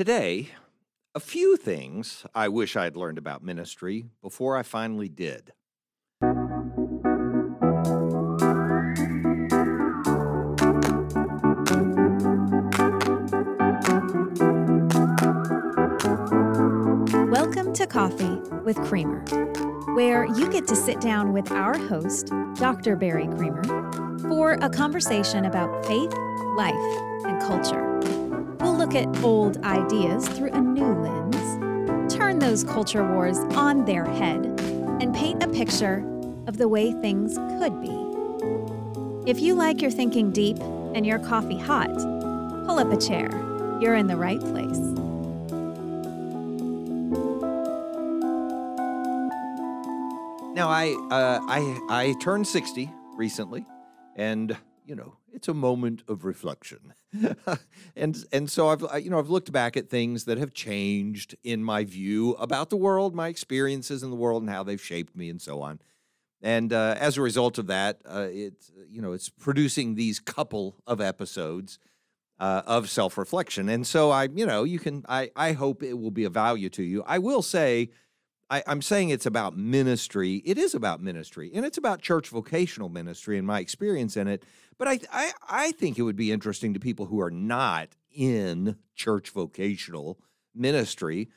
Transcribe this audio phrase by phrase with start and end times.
[0.00, 0.48] Today,
[1.14, 5.52] a few things I wish I'd learned about ministry before I finally did.
[17.28, 19.22] Welcome to Coffee with Creamer,
[19.94, 22.96] where you get to sit down with our host, Dr.
[22.96, 23.64] Barry Creamer,
[24.30, 26.14] for a conversation about faith,
[26.56, 26.72] life,
[27.26, 27.89] and culture.
[28.80, 34.46] Look at old ideas through a new lens, turn those culture wars on their head,
[35.02, 35.98] and paint a picture
[36.46, 39.30] of the way things could be.
[39.30, 40.58] If you like your thinking deep
[40.94, 43.28] and your coffee hot, pull up a chair.
[43.82, 44.78] You're in the right place.
[50.54, 53.66] Now, I uh, I I turned sixty recently,
[54.16, 56.94] and you know it's a moment of reflection,
[57.96, 61.36] and and so I've I- you know I've looked back at things that have changed
[61.44, 65.16] in my view about the world, my experiences in the world, and how they've shaped
[65.16, 65.80] me, and so on.
[66.42, 70.76] And uh, as a result of that, uh, it's you know it's producing these couple
[70.86, 71.78] of episodes
[72.38, 75.94] uh, of self reflection, and so I you know you can I I hope it
[75.98, 77.02] will be of value to you.
[77.06, 77.90] I will say.
[78.50, 80.42] I, I'm saying it's about ministry.
[80.44, 84.44] It is about ministry, and it's about church vocational ministry and my experience in it.
[84.76, 88.76] But I, I, I think it would be interesting to people who are not in
[88.94, 90.18] church vocational
[90.54, 91.28] ministry,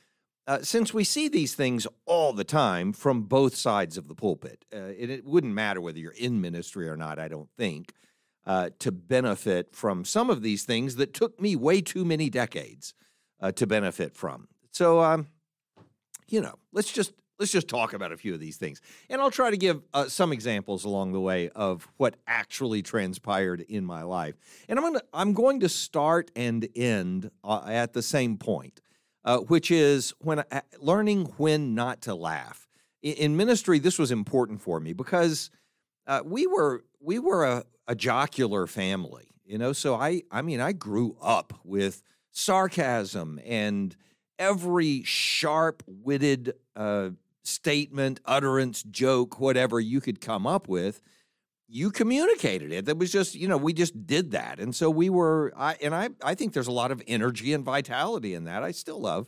[0.48, 4.66] uh, since we see these things all the time from both sides of the pulpit.
[4.74, 7.94] Uh, it, it wouldn't matter whether you're in ministry or not, I don't think,
[8.46, 12.94] uh, to benefit from some of these things that took me way too many decades
[13.40, 14.48] uh, to benefit from.
[14.72, 15.28] So, um,
[16.34, 19.30] you know, let's just let's just talk about a few of these things, and I'll
[19.30, 24.02] try to give uh, some examples along the way of what actually transpired in my
[24.02, 24.34] life.
[24.68, 28.82] And I'm gonna I'm going to start and end uh, at the same point,
[29.24, 30.44] uh, which is when
[30.80, 32.68] learning when not to laugh.
[33.04, 35.52] In, in ministry, this was important for me because
[36.08, 39.72] uh, we were we were a, a jocular family, you know.
[39.72, 42.02] So I I mean I grew up with
[42.32, 43.96] sarcasm and
[44.40, 47.10] every sharp-witted uh,
[47.44, 51.02] statement, utterance, joke, whatever you could come up with,
[51.68, 52.86] you communicated it.
[52.86, 54.60] That was just, you know, we just did that.
[54.60, 57.64] And so we were, I, and I, I think there's a lot of energy and
[57.66, 58.64] vitality in that.
[58.64, 59.28] I still love,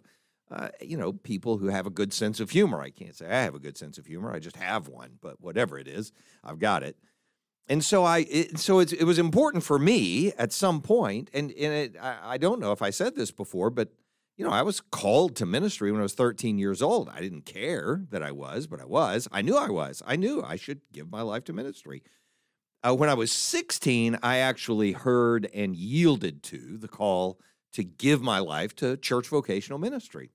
[0.51, 2.81] uh, you know, people who have a good sense of humor.
[2.81, 4.31] I can't say I have a good sense of humor.
[4.31, 6.11] I just have one, but whatever it is,
[6.43, 6.97] I've got it.
[7.67, 11.73] And so I, it, so it was important for me at some point, and and
[11.73, 13.89] it, I, I don't know if I said this before, but
[14.38, 17.09] you know, I was called to ministry when I was 13 years old.
[17.09, 19.28] I didn't care that I was, but I was.
[19.31, 20.03] I knew I was.
[20.06, 22.03] I knew I should give my life to ministry.
[22.85, 27.40] Uh, when I was 16, I actually heard and yielded to the call
[27.73, 30.31] to give my life to church vocational ministry.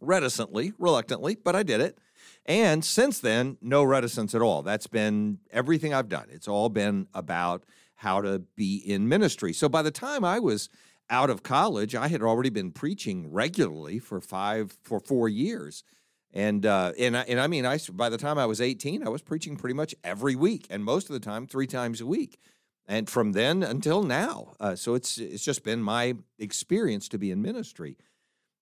[0.00, 1.98] Reticently, reluctantly, but I did it.
[2.46, 4.62] And since then, no reticence at all.
[4.62, 6.26] That's been everything I've done.
[6.30, 7.64] It's all been about
[7.94, 9.52] how to be in ministry.
[9.52, 10.68] So by the time I was
[11.10, 15.84] out of college, I had already been preaching regularly for five for four years,
[16.32, 19.10] and uh, and I, and I mean, I by the time I was eighteen, I
[19.10, 22.38] was preaching pretty much every week, and most of the time three times a week,
[22.86, 24.54] and from then until now.
[24.58, 27.96] Uh, so it's it's just been my experience to be in ministry,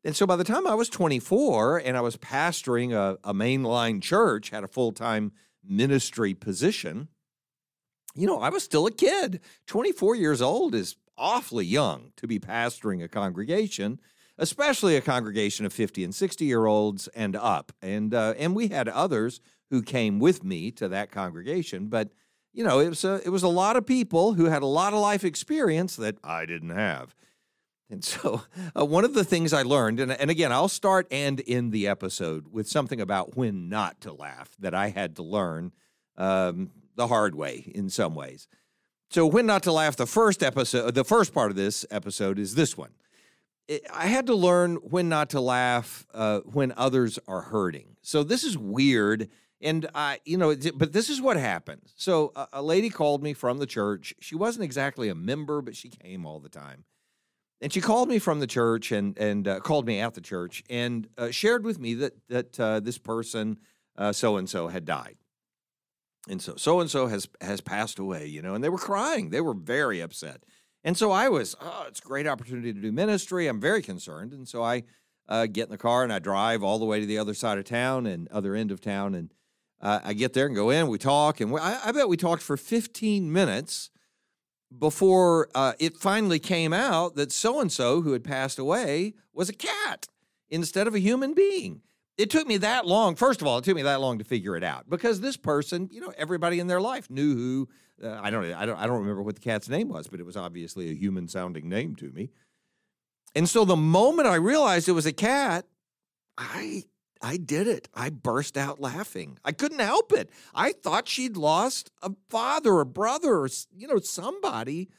[0.04, 3.32] and so by the time I was twenty four and I was pastoring a, a
[3.32, 5.32] mainline church, had a full time
[5.64, 7.08] ministry position.
[8.14, 9.40] You know, I was still a kid.
[9.68, 14.00] 24 years old is awfully young to be pastoring a congregation,
[14.36, 17.72] especially a congregation of 50 and 60 year olds and up.
[17.80, 19.40] And uh, and we had others
[19.70, 22.10] who came with me to that congregation, but
[22.52, 24.92] you know, it was a, it was a lot of people who had a lot
[24.92, 27.14] of life experience that I didn't have.
[27.88, 28.42] And so,
[28.78, 31.86] uh, one of the things I learned, and, and again, I'll start and end the
[31.86, 35.72] episode with something about when not to laugh that I had to learn
[36.16, 38.48] um, the hard way in some ways.
[39.12, 42.54] So, when not to laugh, the first episode, the first part of this episode is
[42.54, 42.92] this one.
[43.92, 47.96] I had to learn when not to laugh uh, when others are hurting.
[48.00, 49.28] So, this is weird.
[49.60, 51.82] And I, you know, but this is what happened.
[51.94, 54.14] So, a, a lady called me from the church.
[54.18, 56.84] She wasn't exactly a member, but she came all the time.
[57.60, 60.64] And she called me from the church and and uh, called me at the church
[60.70, 63.58] and uh, shared with me that that uh, this person
[64.12, 65.16] so and so had died
[66.28, 69.30] and so so and so has has passed away you know and they were crying.
[69.30, 70.42] They were very upset.
[70.84, 73.46] And so i was oh it's a great opportunity to do ministry.
[73.46, 74.32] I'm very concerned.
[74.32, 74.84] And so i
[75.28, 77.56] uh, get in the car and i drive all the way to the other side
[77.56, 79.32] of town and other end of town and
[79.80, 82.16] uh, i get there and go in we talk and we, I, I bet we
[82.16, 83.92] talked for 15 minutes
[84.78, 89.48] before uh, it finally came out that so and so who had passed away was
[89.48, 90.08] a cat
[90.50, 91.82] instead of a human being.
[92.18, 93.16] It took me that long.
[93.16, 95.88] First of all, it took me that long to figure it out because this person,
[95.90, 97.68] you know, everybody in their life knew who.
[98.02, 100.26] Uh, I don't, I don't, I don't remember what the cat's name was, but it
[100.26, 102.30] was obviously a human-sounding name to me.
[103.34, 105.66] And so the moment I realized it was a cat,
[106.36, 106.84] I
[107.22, 107.88] I did it.
[107.94, 109.38] I burst out laughing.
[109.44, 110.30] I couldn't help it.
[110.54, 114.90] I thought she'd lost a father, a brother, or you know, somebody,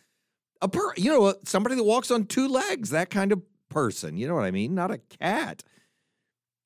[0.61, 4.15] a per, you know, somebody that walks on two legs, that kind of person.
[4.15, 4.73] You know what I mean?
[4.73, 5.63] Not a cat.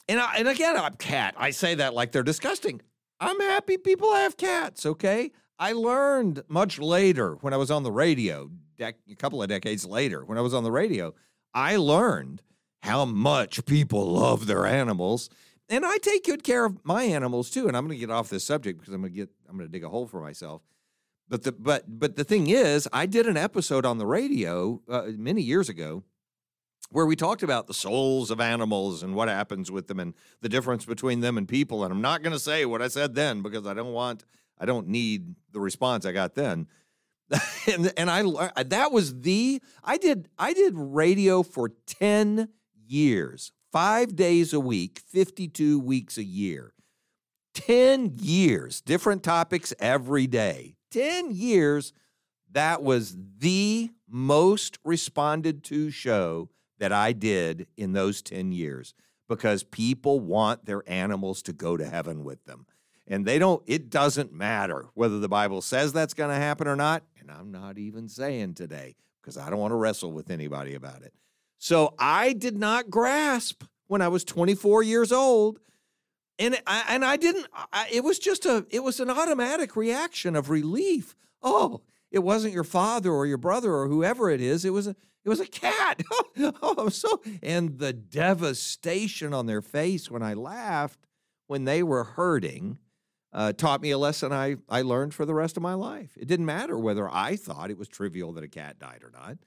[0.09, 1.35] And I, and again, I'm cat.
[1.37, 2.81] I say that like they're disgusting.
[3.19, 4.85] I'm happy people have cats.
[4.85, 5.31] Okay.
[5.59, 8.49] I learned much later when I was on the radio,
[8.79, 11.13] dec- a couple of decades later, when I was on the radio,
[11.53, 12.43] I learned
[12.83, 15.29] how much people love their animals
[15.69, 17.67] and I take good care of my animals too.
[17.67, 19.67] And I'm going to get off this subject because I'm going to get I'm going
[19.67, 20.61] to dig a hole for myself.
[21.27, 25.07] But the but but the thing is, I did an episode on the radio uh,
[25.17, 26.03] many years ago
[26.89, 30.49] where we talked about the souls of animals and what happens with them and the
[30.49, 31.83] difference between them and people.
[31.83, 34.23] And I'm not going to say what I said then because I don't want
[34.59, 36.67] I don't need the response I got then.
[37.67, 42.49] and and I that was the I did I did radio for 10
[42.87, 46.73] years five days a week, 52 weeks a year.
[47.53, 50.75] 10 years, different topics every day.
[50.91, 51.91] 10 years,
[52.51, 58.93] that was the most responded to show that I did in those 10 years
[59.27, 62.65] because people want their animals to go to heaven with them.
[63.07, 66.75] And they don't, it doesn't matter whether the Bible says that's going to happen or
[66.75, 67.03] not.
[67.19, 71.01] And I'm not even saying today because I don't want to wrestle with anybody about
[71.01, 71.13] it.
[71.57, 75.59] So I did not grasp when I was 24 years old.
[76.39, 80.35] And I, and I didn't, I, it was just a, it was an automatic reaction
[80.35, 81.15] of relief.
[81.41, 81.81] Oh,
[82.11, 84.63] it wasn't your father or your brother or whoever it is.
[84.63, 84.95] It was a,
[85.27, 86.01] it was a cat.
[86.61, 91.05] oh, so, and the devastation on their face when I laughed
[91.47, 92.77] when they were hurting
[93.33, 96.11] uh, taught me a lesson I, I learned for the rest of my life.
[96.17, 99.37] It didn't matter whether I thought it was trivial that a cat died or not.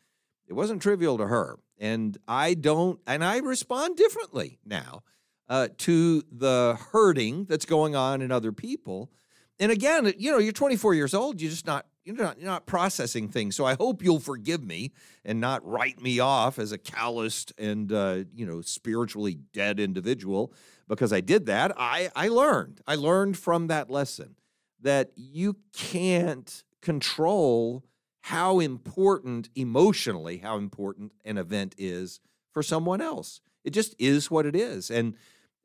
[0.46, 1.58] It wasn't trivial to her.
[1.78, 5.02] And I don't, and I respond differently now
[5.48, 9.10] uh, to the hurting that's going on in other people.
[9.58, 12.66] And again, you know, you're 24 years old, you're just not, you're not, you're not
[12.66, 13.56] processing things.
[13.56, 14.92] So I hope you'll forgive me
[15.24, 20.52] and not write me off as a calloused and, uh, you know, spiritually dead individual
[20.88, 21.72] because I did that.
[21.76, 24.36] I, I learned, I learned from that lesson
[24.80, 27.84] that you can't control
[28.22, 32.20] how important emotionally how important an event is
[32.52, 35.14] for someone else it just is what it is and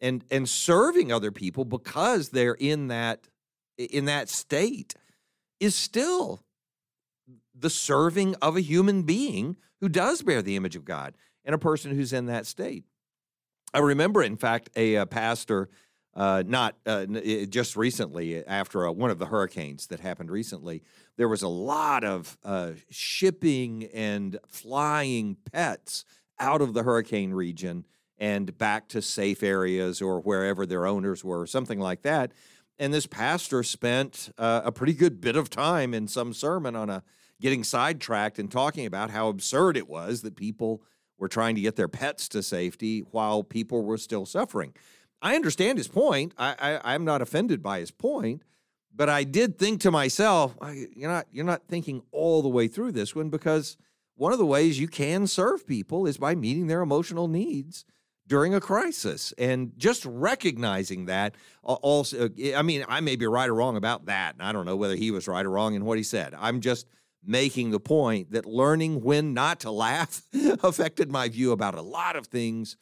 [0.02, 3.28] and and serving other people because they're in that
[3.78, 4.96] in that state
[5.60, 6.44] is still
[7.58, 11.16] the serving of a human being who does bear the image of God
[11.46, 12.84] and a person who's in that state
[13.74, 15.70] i remember in fact a, a pastor
[16.16, 17.06] uh, not uh,
[17.50, 20.82] just recently after uh, one of the hurricanes that happened recently
[21.18, 26.06] there was a lot of uh, shipping and flying pets
[26.40, 27.86] out of the hurricane region
[28.18, 32.32] and back to safe areas or wherever their owners were, something like that.
[32.78, 36.90] And this pastor spent uh, a pretty good bit of time in some sermon on
[36.90, 37.04] a
[37.42, 40.82] getting sidetracked and talking about how absurd it was that people
[41.18, 44.74] were trying to get their pets to safety while people were still suffering.
[45.22, 46.34] I understand his point.
[46.38, 48.42] I, I, I'm not offended by his point.
[48.96, 50.56] But I did think to myself,
[50.96, 53.76] you're not you're not thinking all the way through this one because
[54.16, 57.84] one of the ways you can serve people is by meeting their emotional needs
[58.28, 63.50] during a crisis and just recognizing that uh, also i mean i may be right
[63.50, 65.86] or wrong about that and i don't know whether he was right or wrong in
[65.86, 66.88] what he said i'm just
[67.24, 70.22] making the point that learning when not to laugh
[70.64, 72.78] affected my view about a lot of things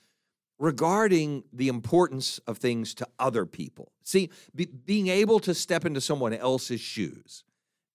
[0.59, 3.91] regarding the importance of things to other people.
[4.03, 7.43] See, be, being able to step into someone else's shoes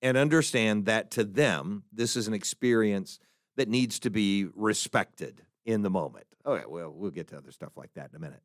[0.02, 3.20] and understand that to them, this is an experience
[3.56, 6.26] that needs to be respected in the moment.
[6.48, 8.42] Okay, well, we'll get to other stuff like that in a minute.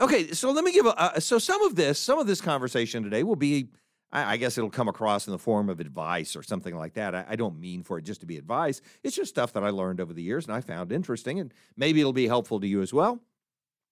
[0.00, 3.24] Okay, so let me give a, so some of this, some of this conversation today
[3.24, 3.70] will be,
[4.12, 7.16] I, I guess it'll come across in the form of advice or something like that.
[7.16, 8.80] I, I don't mean for it just to be advice.
[9.02, 11.98] It's just stuff that I learned over the years and I found interesting, and maybe
[12.00, 13.20] it'll be helpful to you as well.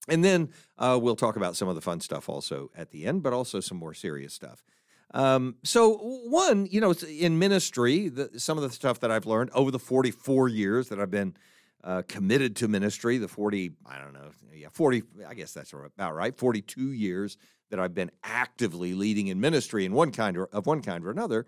[0.09, 3.25] And then uh, we'll talk about some of the fun stuff also at the end,
[3.25, 4.63] but also some more serious stuff.
[5.13, 9.51] Um, so, one, you know, in ministry, the, some of the stuff that I've learned
[9.55, 11.35] over the 44 years that I've been
[11.85, 16.15] uh, committed to ministry, the 40, I don't know, yeah, 40, I guess that's about
[16.15, 17.37] right, 42 years
[17.71, 21.11] that I've been actively leading in ministry in one kind or of one kind or
[21.11, 21.47] another.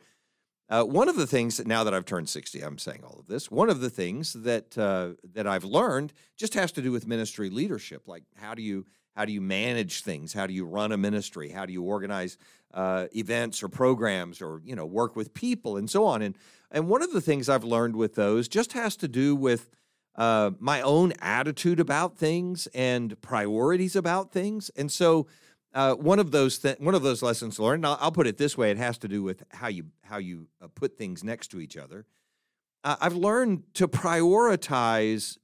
[0.68, 3.50] Uh, one of the things now that I've turned 60, I'm saying all of this.
[3.50, 7.50] One of the things that uh, that I've learned just has to do with ministry
[7.50, 8.08] leadership.
[8.08, 10.32] Like how do you how do you manage things?
[10.32, 11.50] How do you run a ministry?
[11.50, 12.36] How do you organize
[12.74, 16.20] uh, events or programs or you know work with people and so on?
[16.20, 16.36] And
[16.72, 19.70] and one of the things I've learned with those just has to do with
[20.16, 24.70] uh, my own attitude about things and priorities about things.
[24.76, 25.26] And so
[25.74, 27.84] uh, one of those th- one of those lessons learned.
[27.84, 30.48] I'll, I'll, put it this way: it has to do with how you how you
[30.62, 32.06] uh, put things next to each other.
[32.82, 35.36] Uh, I've learned to prioritize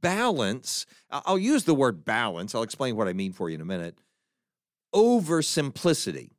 [0.00, 0.86] balance.
[1.08, 2.52] I'll use the word balance.
[2.52, 3.96] I'll explain what I mean for you in a minute.
[4.92, 6.32] Over simplicity,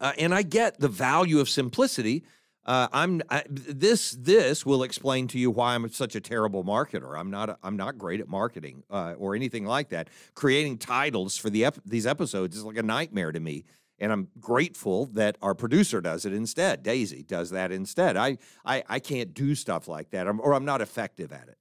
[0.00, 2.24] uh, and I get the value of simplicity
[2.66, 4.12] uh, I'm I, this.
[4.12, 7.18] This will explain to you why I'm such a terrible marketer.
[7.18, 7.58] I'm not.
[7.62, 10.08] I'm not great at marketing uh, or anything like that.
[10.34, 13.64] Creating titles for the ep- these episodes is like a nightmare to me,
[13.98, 16.82] and I'm grateful that our producer does it instead.
[16.82, 18.16] Daisy does that instead.
[18.16, 21.58] I I, I can't do stuff like that, I'm, or I'm not effective at it.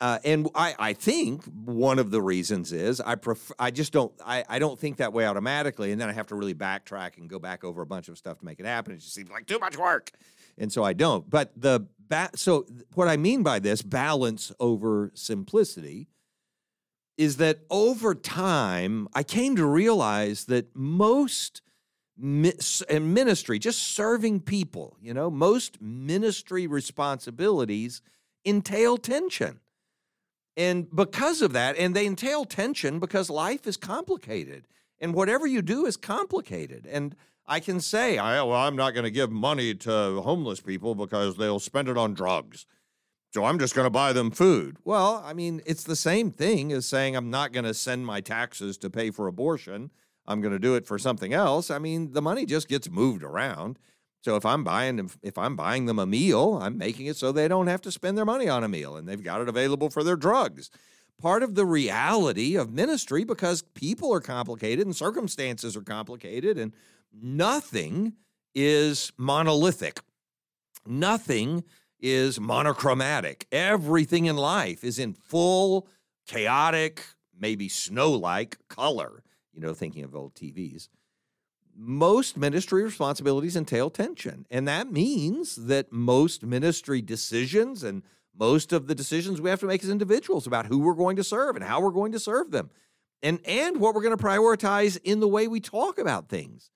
[0.00, 4.12] Uh, and I, I think one of the reasons is I prefer I just don't
[4.24, 7.28] I, I don't think that way automatically, and then I have to really backtrack and
[7.28, 8.92] go back over a bunch of stuff to make it happen.
[8.92, 10.10] It just seems like too much work,
[10.58, 11.30] and so I don't.
[11.30, 16.08] But the ba- so what I mean by this balance over simplicity
[17.16, 21.62] is that over time I came to realize that most
[22.16, 28.02] ministry, just serving people, you know, most ministry responsibilities
[28.44, 29.60] entail tension
[30.56, 34.66] and because of that, and they entail tension because life is complicated.
[35.00, 36.86] And whatever you do is complicated.
[36.90, 40.94] And I can say, I, well, I'm not going to give money to homeless people
[40.94, 42.64] because they'll spend it on drugs.
[43.32, 44.76] So I'm just going to buy them food.
[44.84, 48.20] Well, I mean, it's the same thing as saying I'm not going to send my
[48.20, 49.90] taxes to pay for abortion.
[50.26, 51.70] I'm going to do it for something else.
[51.70, 53.78] I mean, the money just gets moved around.
[54.24, 57.46] So if I'm buying if I'm buying them a meal, I'm making it so they
[57.46, 60.02] don't have to spend their money on a meal and they've got it available for
[60.02, 60.70] their drugs.
[61.20, 66.72] Part of the reality of ministry because people are complicated and circumstances are complicated and
[67.12, 68.14] nothing
[68.54, 70.00] is monolithic.
[70.86, 71.62] Nothing
[72.00, 73.46] is monochromatic.
[73.52, 75.86] Everything in life is in full
[76.26, 77.04] chaotic,
[77.38, 80.88] maybe snow-like color, you know, thinking of old TVs
[81.76, 84.46] most ministry responsibilities entail tension.
[84.50, 88.02] And that means that most ministry decisions and
[88.36, 91.24] most of the decisions we have to make as individuals about who we're going to
[91.24, 92.70] serve and how we're going to serve them
[93.22, 96.70] and and what we're going to prioritize in the way we talk about things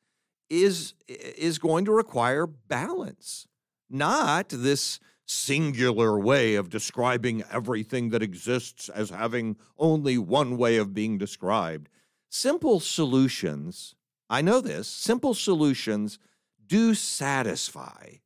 [0.48, 3.46] is is going to require balance
[3.90, 10.94] not this singular way of describing everything that exists as having only one way of
[10.94, 11.88] being described
[12.30, 13.94] simple solutions
[14.30, 14.88] I know this.
[14.88, 16.18] Simple solutions
[16.66, 18.16] do satisfy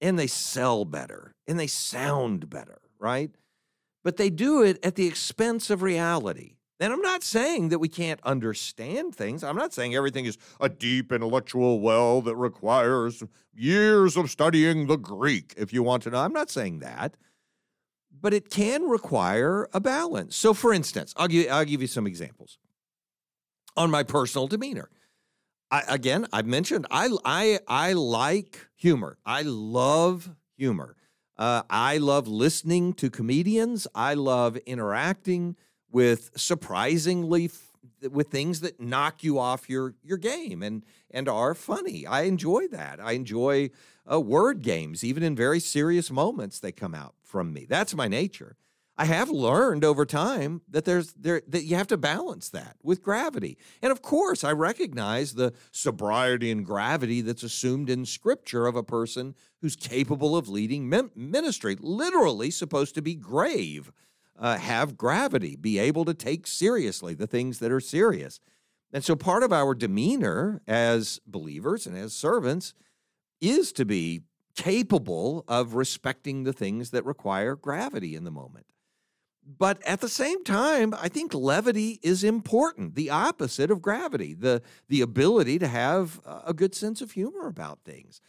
[0.00, 3.30] and they sell better and they sound better, right?
[4.02, 6.56] But they do it at the expense of reality.
[6.80, 9.44] And I'm not saying that we can't understand things.
[9.44, 13.22] I'm not saying everything is a deep intellectual well that requires
[13.54, 16.18] years of studying the Greek, if you want to know.
[16.18, 17.16] I'm not saying that.
[18.20, 20.36] But it can require a balance.
[20.36, 22.58] So, for instance, I'll give, I'll give you some examples
[23.76, 24.90] on my personal demeanor.
[25.74, 29.18] I, again, I've mentioned I I I like humor.
[29.26, 30.94] I love humor.
[31.36, 33.88] Uh, I love listening to comedians.
[33.92, 35.56] I love interacting
[35.90, 37.72] with surprisingly f-
[38.08, 42.06] with things that knock you off your your game and and are funny.
[42.06, 43.00] I enjoy that.
[43.00, 43.70] I enjoy
[44.10, 46.60] uh, word games, even in very serious moments.
[46.60, 47.66] They come out from me.
[47.68, 48.54] That's my nature.
[48.96, 53.02] I have learned over time that there's there that you have to balance that with
[53.02, 53.58] gravity.
[53.82, 58.84] And of course, I recognize the sobriety and gravity that's assumed in scripture of a
[58.84, 63.90] person who's capable of leading ministry, literally supposed to be grave,
[64.38, 68.38] uh, have gravity, be able to take seriously the things that are serious.
[68.92, 72.74] And so part of our demeanor as believers and as servants
[73.40, 74.22] is to be
[74.54, 78.66] capable of respecting the things that require gravity in the moment.
[79.46, 84.62] But at the same time, I think levity is important, the opposite of gravity, the,
[84.88, 88.20] the ability to have a good sense of humor about things.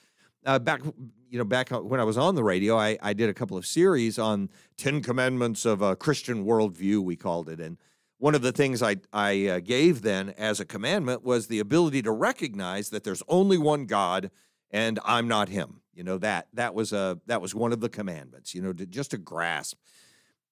[0.45, 0.81] Uh, back,
[1.29, 3.65] you know, back when I was on the radio, I, I did a couple of
[3.65, 7.59] series on Ten Commandments of a Christian worldview, we called it.
[7.59, 7.77] And
[8.17, 12.01] one of the things I, I uh, gave then as a commandment was the ability
[12.03, 14.31] to recognize that there's only one God
[14.71, 15.81] and I'm not him.
[15.93, 18.85] You know, that, that, was, a, that was one of the commandments, you know, to,
[18.85, 19.77] just to grasp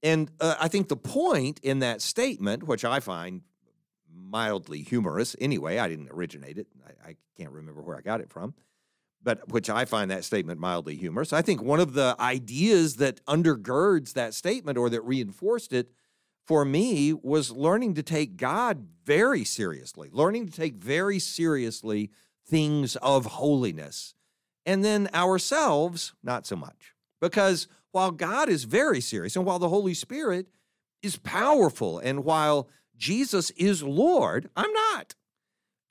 [0.03, 3.41] and uh, I think the point in that statement, which I find
[4.13, 8.29] mildly humorous anyway, I didn't originate it, I, I can't remember where I got it
[8.29, 8.53] from.
[9.24, 11.31] but which I find that statement mildly humorous.
[11.33, 15.91] I think one of the ideas that undergirds that statement or that reinforced it
[16.45, 22.12] for me was learning to take God very seriously, learning to take very seriously
[22.45, 24.13] things of holiness.
[24.65, 26.93] And then ourselves, not so much.
[27.22, 30.47] Because while God is very serious and while the Holy Spirit
[31.01, 35.15] is powerful and while Jesus is Lord, I'm not.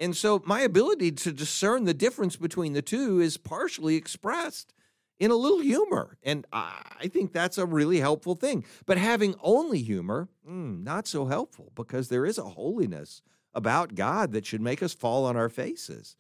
[0.01, 4.75] And so my ability to discern the difference between the two is partially expressed
[5.21, 6.19] in a little humor.
[6.25, 8.65] And I think that's a really helpful thing.
[8.85, 13.23] But having only humor, mm, not so helpful because there is a holiness
[13.55, 16.17] about God that should make us fall on our faces.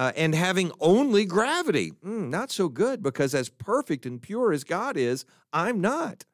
[0.00, 4.64] Uh, and having only gravity, mm, not so good because as perfect and pure as
[4.64, 6.24] God is, I'm not.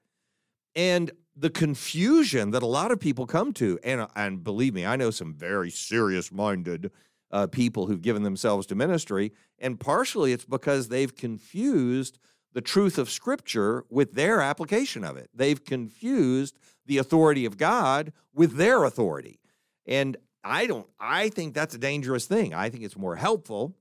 [0.76, 4.94] And the confusion that a lot of people come to, and, and believe me, I
[4.94, 6.92] know some very serious minded
[7.32, 9.32] uh, people who've given themselves to ministry.
[9.58, 12.20] And partially it's because they've confused
[12.52, 15.28] the truth of Scripture with their application of it.
[15.34, 16.56] They've confused
[16.86, 19.40] the authority of God with their authority.
[19.86, 22.54] And I don't, I think that's a dangerous thing.
[22.54, 23.74] I think it's more helpful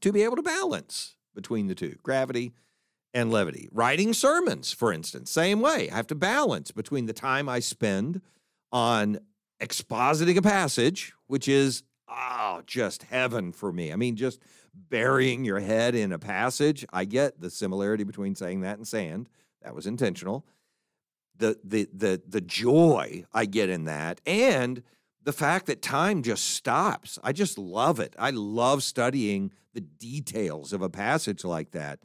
[0.00, 2.54] to be able to balance between the two gravity
[3.12, 3.68] and levity.
[3.70, 5.90] Writing sermons, for instance, same way.
[5.90, 8.22] I have to balance between the time I spend
[8.72, 9.18] on
[9.60, 13.92] expositing a passage, which is oh, just heaven for me.
[13.92, 14.40] I mean, just
[14.74, 16.86] burying your head in a passage.
[16.92, 19.28] I get the similarity between saying that and sand.
[19.62, 20.46] That was intentional.
[21.36, 24.82] The the the the joy I get in that and
[25.24, 27.18] the fact that time just stops.
[27.24, 28.14] I just love it.
[28.18, 32.00] I love studying the details of a passage like that.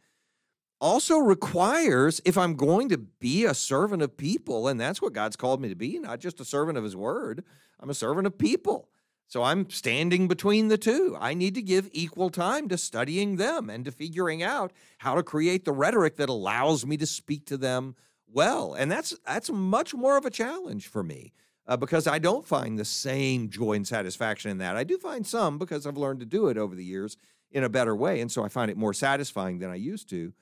[0.82, 5.36] Also requires if I'm going to be a servant of people and that's what God's
[5.36, 7.44] called me to be, not just a servant of his word.
[7.80, 8.88] I'm a servant of people.
[9.28, 11.16] So I'm standing between the two.
[11.20, 15.22] I need to give equal time to studying them and to figuring out how to
[15.22, 17.96] create the rhetoric that allows me to speak to them
[18.32, 18.74] well.
[18.74, 21.34] And that's that's much more of a challenge for me
[21.70, 24.76] uh, because I don't find the same joy and satisfaction in that.
[24.76, 27.16] I do find some because I've learned to do it over the years
[27.52, 30.34] in a better way, and so I find it more satisfying than I used to.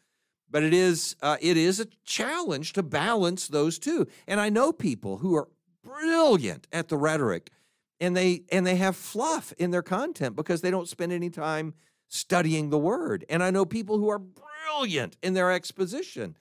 [0.49, 4.07] But it is uh, it is a challenge to balance those two.
[4.25, 5.49] And I know people who are
[5.83, 7.51] brilliant at the rhetoric
[7.99, 11.73] and they and they have fluff in their content because they don't spend any time
[12.07, 13.25] studying the word.
[13.29, 16.37] And I know people who are brilliant in their exposition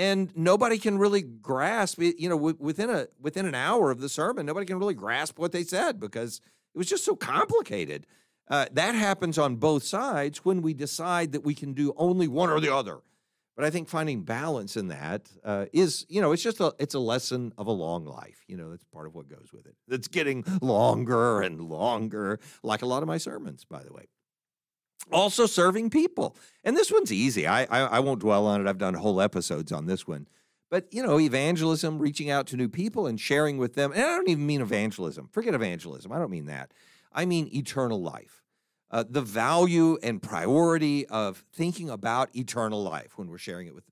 [0.00, 4.08] and nobody can really grasp it, you know within a within an hour of the
[4.08, 6.40] sermon nobody can really grasp what they said because
[6.74, 8.06] it was just so complicated
[8.48, 12.50] uh, that happens on both sides when we decide that we can do only one
[12.50, 13.00] or the other
[13.56, 16.94] but I think finding balance in that uh, is, you know, it's just a it's
[16.94, 18.42] a lesson of a long life.
[18.48, 19.74] You know, that's part of what goes with it.
[19.86, 24.08] It's getting longer and longer, like a lot of my sermons, by the way.
[25.12, 27.46] Also, serving people, and this one's easy.
[27.46, 28.68] I, I I won't dwell on it.
[28.68, 30.28] I've done whole episodes on this one.
[30.70, 33.90] But you know, evangelism, reaching out to new people and sharing with them.
[33.92, 35.28] And I don't even mean evangelism.
[35.32, 36.12] Forget evangelism.
[36.12, 36.72] I don't mean that.
[37.12, 38.40] I mean eternal life
[38.90, 43.84] uh, the value and priority of thinking about eternal life when we're sharing it with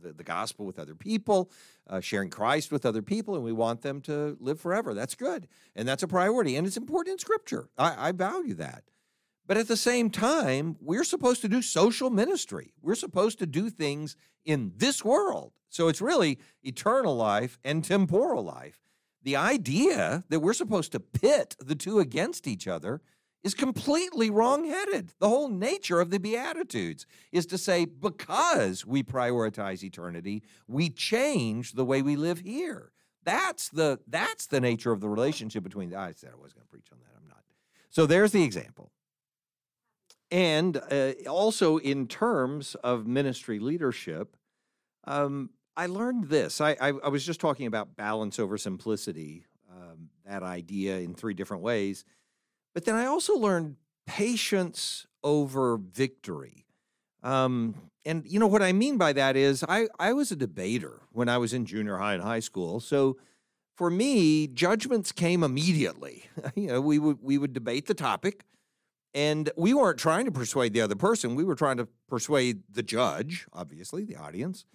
[0.00, 1.50] the, the gospel with other people,
[1.88, 4.94] uh, sharing Christ with other people, and we want them to live forever.
[4.94, 5.48] That's good.
[5.74, 6.56] And that's a priority.
[6.56, 7.68] And it's important in Scripture.
[7.76, 8.84] I, I value that.
[9.46, 12.72] But at the same time, we're supposed to do social ministry.
[12.80, 15.52] We're supposed to do things in this world.
[15.68, 18.80] So it's really eternal life and temporal life.
[19.22, 23.00] The idea that we're supposed to pit the two against each other
[23.42, 25.12] is completely wrongheaded.
[25.18, 31.72] The whole nature of the Beatitudes is to say, because we prioritize eternity, we change
[31.72, 32.92] the way we live here.
[33.24, 35.90] That's the that's the nature of the relationship between.
[35.90, 37.10] the I said I was going to preach on that.
[37.16, 37.42] I'm not.
[37.90, 38.90] So there's the example.
[40.34, 44.36] And uh, also in terms of ministry leadership,
[45.04, 46.60] um, I learned this.
[46.60, 51.34] I, I, I, was just talking about balance over simplicity, um, that idea in three
[51.34, 52.04] different ways.
[52.74, 53.76] But then I also learned
[54.08, 56.66] patience over victory.
[57.22, 61.02] Um, and you know what I mean by that is I, I was a debater
[61.12, 62.80] when I was in junior high and high school.
[62.80, 63.18] So
[63.76, 66.24] for me, judgments came immediately.
[66.56, 68.44] you know, we would we would debate the topic,
[69.14, 71.36] and we weren't trying to persuade the other person.
[71.36, 74.66] We were trying to persuade the judge, obviously, the audience.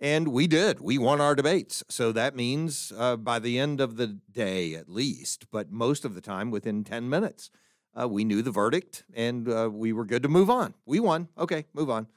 [0.00, 0.80] And we did.
[0.80, 1.84] We won our debates.
[1.88, 6.14] So that means uh, by the end of the day, at least, but most of
[6.14, 7.50] the time within 10 minutes,
[7.98, 10.74] uh, we knew the verdict and uh, we were good to move on.
[10.84, 11.28] We won.
[11.38, 12.08] Okay, move on.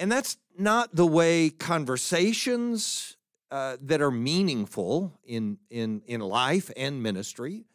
[0.00, 3.16] And that's not the way conversations
[3.50, 7.66] uh, that are meaningful in, in, in life and ministry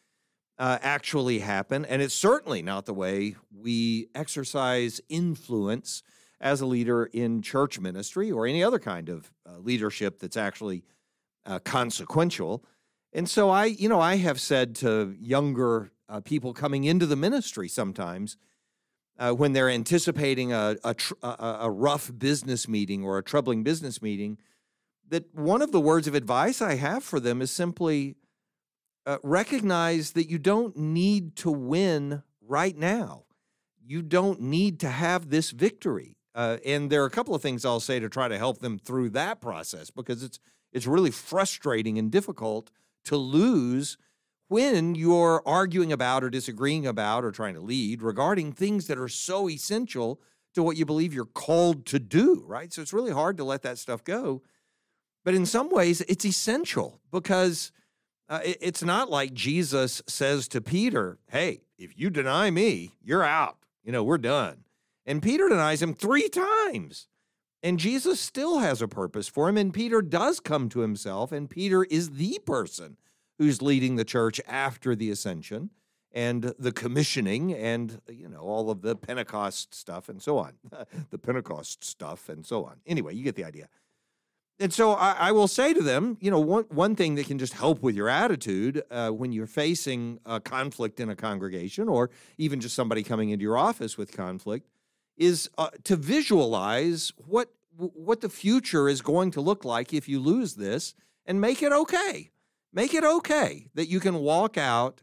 [0.60, 1.86] uh, actually happen.
[1.86, 6.04] And it's certainly not the way we exercise influence
[6.42, 10.84] as a leader in church ministry or any other kind of uh, leadership that's actually
[11.46, 12.64] uh, consequential.
[13.14, 17.16] And so I, you know, I have said to younger uh, people coming into the
[17.16, 18.38] ministry sometimes
[19.18, 23.64] uh, when they're anticipating a, a, tr- a, a rough business meeting or a troubling
[23.64, 24.38] business meeting,
[25.08, 28.16] that one of the words of advice I have for them is simply
[29.10, 33.24] uh, recognize that you don't need to win right now.
[33.84, 36.16] You don't need to have this victory.
[36.36, 38.78] Uh, and there are a couple of things I'll say to try to help them
[38.78, 40.40] through that process because it's
[40.72, 42.70] it's really frustrating and difficult
[43.06, 43.98] to lose
[44.48, 49.08] when you're arguing about or disagreeing about or trying to lead regarding things that are
[49.08, 50.22] so essential
[50.54, 52.72] to what you believe you're called to do, right?
[52.72, 54.44] So it's really hard to let that stuff go.
[55.26, 57.72] But in some ways, it's essential because
[58.30, 63.24] uh, it, it's not like Jesus says to Peter, Hey, if you deny me, you're
[63.24, 63.58] out.
[63.84, 64.64] You know, we're done.
[65.06, 67.08] And Peter denies him three times.
[67.64, 69.58] And Jesus still has a purpose for him.
[69.58, 71.32] And Peter does come to himself.
[71.32, 72.98] And Peter is the person
[73.38, 75.72] who's leading the church after the ascension
[76.12, 80.54] and the commissioning and, you know, all of the Pentecost stuff and so on.
[81.10, 82.78] the Pentecost stuff and so on.
[82.86, 83.68] Anyway, you get the idea.
[84.62, 87.40] And so I, I, will say to them, you know, one, one thing that can
[87.40, 92.10] just help with your attitude uh, when you're facing a conflict in a congregation or
[92.38, 94.68] even just somebody coming into your office with conflict
[95.16, 100.20] is uh, to visualize what what the future is going to look like if you
[100.20, 100.96] lose this
[101.26, 102.30] and make it okay.
[102.74, 105.02] Make it okay that you can walk out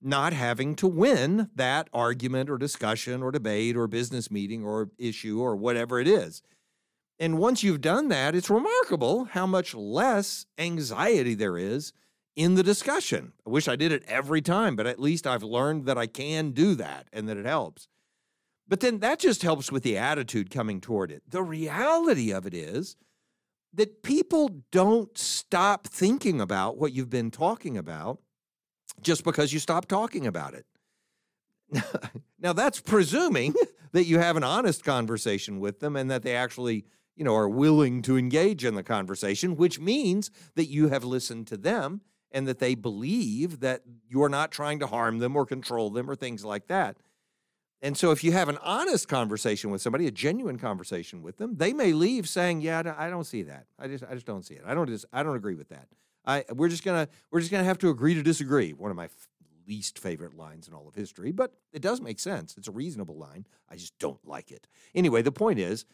[0.00, 5.40] not having to win that argument or discussion or debate or business meeting or issue
[5.40, 6.42] or whatever it is.
[7.20, 11.92] And once you've done that, it's remarkable how much less anxiety there is
[12.36, 13.32] in the discussion.
[13.44, 16.52] I wish I did it every time, but at least I've learned that I can
[16.52, 17.88] do that and that it helps.
[18.68, 21.22] But then that just helps with the attitude coming toward it.
[21.28, 22.96] The reality of it is
[23.74, 28.20] that people don't stop thinking about what you've been talking about
[29.00, 30.66] just because you stop talking about it.
[32.38, 33.54] now, that's presuming
[33.92, 36.84] that you have an honest conversation with them and that they actually
[37.18, 41.48] you know, are willing to engage in the conversation, which means that you have listened
[41.48, 42.00] to them
[42.30, 46.14] and that they believe that you're not trying to harm them or control them or
[46.14, 46.96] things like that.
[47.82, 51.56] And so if you have an honest conversation with somebody, a genuine conversation with them,
[51.56, 53.66] they may leave saying, "Yeah, I don't see that.
[53.78, 54.62] I just I just don't see it.
[54.64, 55.88] I don't just I don't agree with that.
[56.24, 59.04] I we're just to we're just to have to agree to disagree." One of my
[59.04, 59.28] f-
[59.68, 62.56] least favorite lines in all of history, but it does make sense.
[62.56, 63.46] It's a reasonable line.
[63.70, 64.66] I just don't like it.
[64.94, 65.84] Anyway, the point is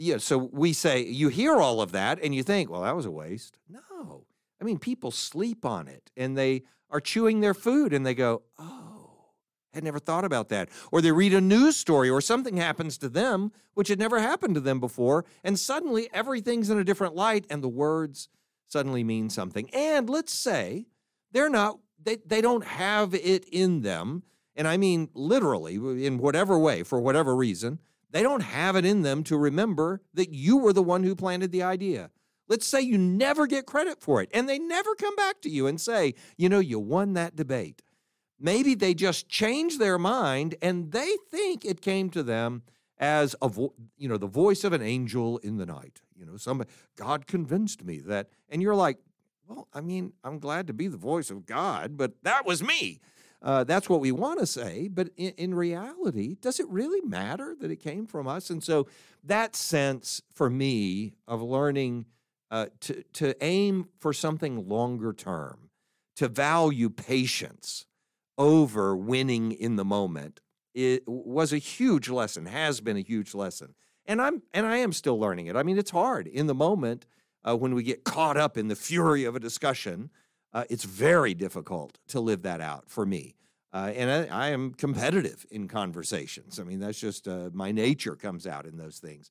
[0.00, 3.04] yeah, so we say you hear all of that and you think, well, that was
[3.04, 3.58] a waste.
[3.68, 4.24] No.
[4.58, 8.40] I mean, people sleep on it and they are chewing their food and they go,
[8.58, 9.32] oh,
[9.74, 10.70] I had never thought about that.
[10.90, 14.54] Or they read a news story or something happens to them, which had never happened
[14.54, 15.26] to them before.
[15.44, 18.30] And suddenly everything's in a different light and the words
[18.68, 19.68] suddenly mean something.
[19.74, 20.86] And let's say
[21.30, 24.22] they're not, they, they don't have it in them.
[24.56, 25.74] And I mean literally,
[26.06, 27.80] in whatever way, for whatever reason,
[28.10, 31.52] they don't have it in them to remember that you were the one who planted
[31.52, 32.10] the idea.
[32.48, 35.66] Let's say you never get credit for it and they never come back to you
[35.66, 37.82] and say, you know, you won that debate.
[38.40, 42.62] Maybe they just change their mind and they think it came to them
[42.98, 46.00] as a vo- you know the voice of an angel in the night.
[46.16, 48.98] You know, somebody God convinced me that and you're like,
[49.46, 53.00] well, I mean, I'm glad to be the voice of God, but that was me.
[53.42, 57.56] Uh, that's what we want to say, but in, in, reality, does it really matter
[57.58, 58.50] that it came from us?
[58.50, 58.86] And so,
[59.24, 62.04] that sense for me of learning
[62.50, 65.70] uh, to to aim for something longer term,
[66.16, 67.86] to value patience
[68.36, 70.40] over winning in the moment,
[70.74, 72.44] it was a huge lesson.
[72.44, 73.74] Has been a huge lesson,
[74.04, 75.56] and I'm and I am still learning it.
[75.56, 77.06] I mean, it's hard in the moment
[77.42, 80.10] uh, when we get caught up in the fury of a discussion
[80.52, 83.36] uh, it's very difficult to live that out for me.
[83.72, 86.58] Uh, and I, I, am competitive in conversations.
[86.58, 89.30] I mean, that's just uh, my nature comes out in those things.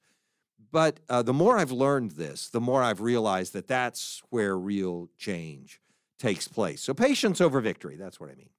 [0.71, 5.09] But uh, the more I've learned this, the more I've realized that that's where real
[5.17, 5.81] change
[6.19, 6.81] takes place.
[6.81, 8.49] So, patience over victory, that's what I mean.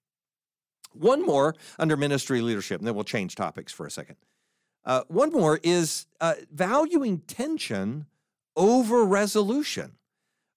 [0.92, 4.16] One more under ministry leadership, and then we'll change topics for a second.
[4.85, 8.07] Uh, one more is uh, valuing tension
[8.57, 9.92] over resolution.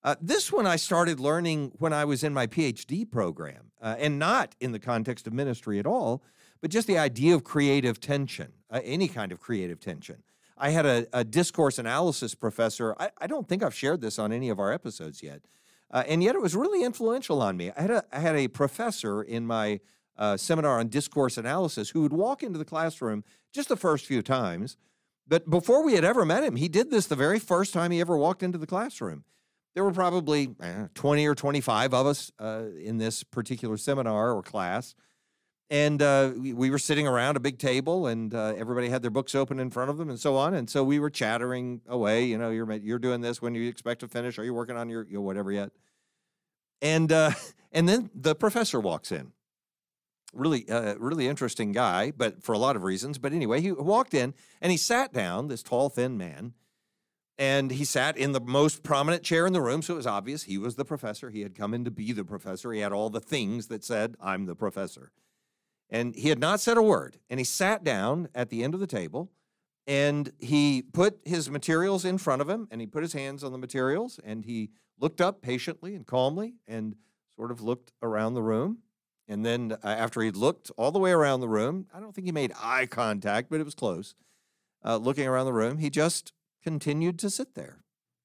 [0.03, 4.19] Uh, this one I started learning when I was in my PhD program, uh, and
[4.19, 6.21] not in the context of ministry at all,
[6.61, 10.23] but just the idea of creative tension, uh, any kind of creative tension.
[10.57, 12.95] I had a, a discourse analysis professor.
[12.99, 15.41] I, I, don't think I've shared this on any of our episodes yet,
[15.89, 17.71] uh, and yet it was really influential on me.
[17.75, 19.79] I had a, I had a professor in my
[20.17, 24.21] uh, seminar on discourse analysis who would walk into the classroom just the first few
[24.21, 24.75] times.
[25.25, 28.01] But before we had ever met him, he did this the very first time he
[28.01, 29.23] ever walked into the classroom.
[29.73, 34.43] There were probably eh, 20 or 25 of us uh, in this particular seminar or
[34.43, 34.95] class.
[35.69, 39.09] And uh, we, we, were sitting around a big table, and uh, everybody had their
[39.09, 40.53] books open in front of them, and so on.
[40.53, 42.25] And so we were chattering away.
[42.25, 43.41] You know, you're you're doing this.
[43.41, 44.37] When do you expect to finish?
[44.37, 45.71] Are you working on your, your whatever yet?
[46.81, 47.31] And uh,
[47.71, 49.31] and then the professor walks in,
[50.31, 53.17] really uh, really interesting guy, but for a lot of reasons.
[53.17, 55.47] But anyway, he walked in and he sat down.
[55.47, 56.53] This tall, thin man,
[57.37, 60.43] and he sat in the most prominent chair in the room, so it was obvious
[60.43, 61.29] he was the professor.
[61.29, 62.71] He had come in to be the professor.
[62.71, 65.11] He had all the things that said, "I'm the professor,"
[65.89, 67.17] and he had not said a word.
[67.29, 69.31] And he sat down at the end of the table.
[69.85, 73.51] And he put his materials in front of him and he put his hands on
[73.51, 76.95] the materials and he looked up patiently and calmly and
[77.35, 78.77] sort of looked around the room
[79.27, 82.25] and then uh, after he'd looked all the way around the room, I don't think
[82.25, 84.15] he made eye contact, but it was close.
[84.83, 86.33] Uh, looking around the room, he just
[86.63, 87.83] continued to sit there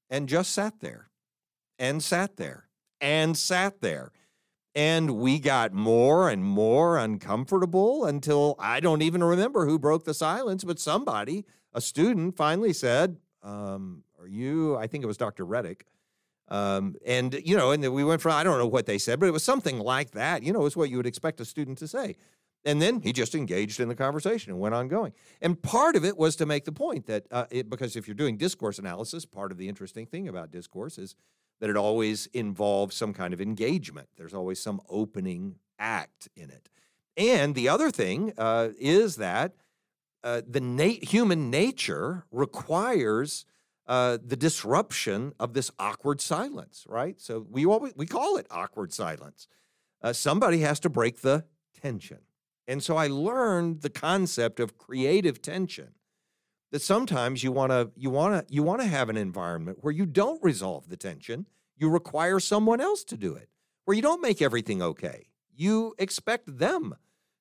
[0.09, 1.09] and just sat there
[1.77, 4.11] and sat there and sat there.
[4.75, 10.13] And we got more and more uncomfortable until I don't even remember who broke the
[10.13, 15.43] silence, but somebody, a student, finally said, um, Are you, I think it was Dr.
[15.43, 15.85] Reddick,
[16.49, 19.27] um, and you know, and we went from I don't know what they said, but
[19.27, 20.43] it was something like that.
[20.43, 22.15] You know, it's what you would expect a student to say.
[22.65, 25.13] And then he just engaged in the conversation and went on going.
[25.41, 28.15] And part of it was to make the point that uh, it, because if you're
[28.15, 31.15] doing discourse analysis, part of the interesting thing about discourse is
[31.61, 34.09] that it always involves some kind of engagement.
[34.17, 36.69] There's always some opening act in it.
[37.15, 39.53] And the other thing uh, is that
[40.23, 43.45] uh, the human nature requires
[43.87, 47.19] uh, the disruption of this awkward silence, right?
[47.19, 49.47] So we always, we call it awkward silence.
[50.01, 51.45] Uh, somebody has to break the
[51.81, 52.19] tension.
[52.69, 55.89] And so I learned the concept of creative tension.
[56.71, 59.91] That sometimes you want to you want to you want to have an environment where
[59.91, 63.49] you don't resolve the tension, you require someone else to do it.
[63.85, 65.29] Where you don't make everything okay.
[65.51, 66.95] You expect them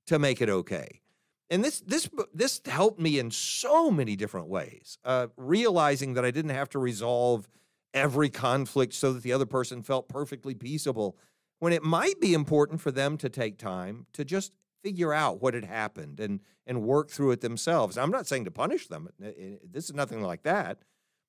[0.07, 1.03] to make it okay
[1.51, 4.99] and this this this helped me in so many different ways.
[5.05, 7.49] Uh, realizing that I didn't have to resolve
[7.95, 11.17] every conflict so that the other person felt perfectly peaceable,
[11.59, 15.55] when it might be important for them to take time to just figure out what
[15.55, 17.97] had happened and and work through it themselves.
[17.97, 19.09] I'm not saying to punish them.
[19.23, 19.33] Uh, uh,
[19.64, 20.83] this is nothing like that.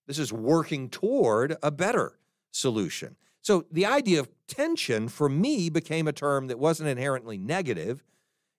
[0.06, 2.20] This is working toward a better
[2.52, 3.16] solution.
[3.42, 8.04] So the idea of tension for me became a term that wasn't inherently negative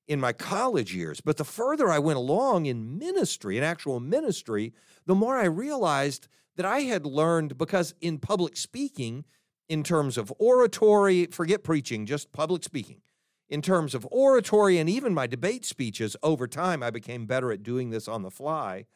[0.08, 1.20] in my college years.
[1.20, 4.72] But the further I went along in ministry, in actual ministry,
[5.06, 9.24] the more I realized that I had learned because in public speaking,
[9.68, 13.02] in terms of oratory, forget preaching, just public speaking.
[13.50, 17.64] In terms of oratory and even my debate speeches, over time I became better at
[17.64, 18.86] doing this on the fly.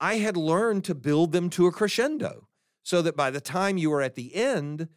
[0.00, 2.48] I had learned to build them to a crescendo
[2.82, 4.88] so that by the time you were at the end,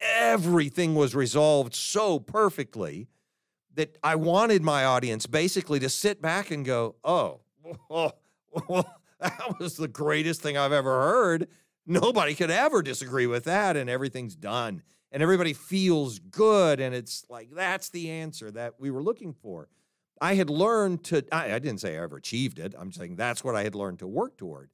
[0.00, 3.08] everything was resolved so perfectly
[3.74, 7.40] that I wanted my audience basically to sit back and go, oh,
[7.88, 8.14] well,
[9.20, 11.48] that was the greatest thing I've ever heard.
[11.86, 14.82] Nobody could ever disagree with that, and everything's done.
[15.14, 19.68] And everybody feels good, and it's like that's the answer that we were looking for.
[20.20, 22.74] I had learned to, I, I didn't say I ever achieved it.
[22.76, 24.70] I'm saying that's what I had learned to work toward.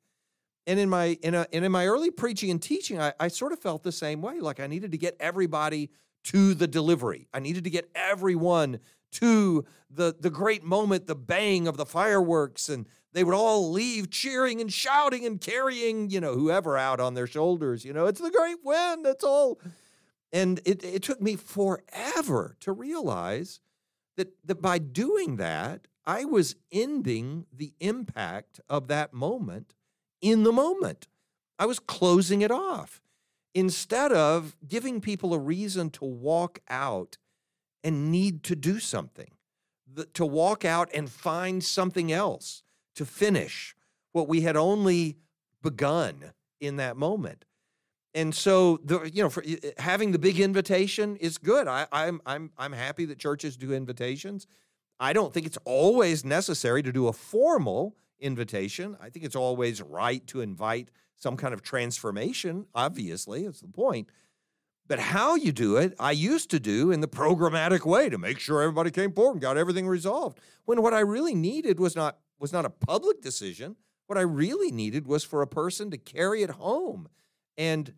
[0.67, 3.53] And in my in a, and in my early preaching and teaching, I, I sort
[3.53, 4.41] of felt the same way.
[4.41, 5.91] Like I needed to get everybody
[6.25, 7.29] to the delivery.
[7.35, 8.81] I needed to get everyone
[9.13, 14.11] to the, the great moment, the bang of the fireworks, and they would all leave
[14.11, 17.85] cheering and shouting and carrying, you know, whoever out on their shoulders.
[17.85, 19.03] You know, it's the great win.
[19.03, 19.59] That's all.
[20.33, 23.61] And it, it took me forever to realize
[24.17, 29.75] that, that by doing that, I was ending the impact of that moment
[30.21, 31.09] in the moment.
[31.59, 33.03] I was closing it off
[33.55, 37.17] instead of giving people a reason to walk out
[37.83, 39.31] and need to do something,
[40.15, 42.63] to walk out and find something else
[42.95, 43.75] to finish
[44.13, 45.17] what we had only
[45.63, 47.45] begun in that moment.
[48.15, 51.69] And so the you know for, eh, eh, having the big invitation is good.
[51.69, 54.47] I, I'm I'm I'm happy that churches do invitations.
[54.99, 58.97] I don't think it's always necessary to do a formal invitation.
[59.01, 62.67] I think it's always right to invite some kind of transformation.
[62.75, 64.09] Obviously, it's the point.
[64.89, 68.41] But how you do it, I used to do in the programmatic way to make
[68.41, 70.41] sure everybody came forward and got everything resolved.
[70.65, 73.77] When what I really needed was not was not a public decision.
[74.09, 77.09] What I really needed was for a person to carry it home
[77.61, 77.93] and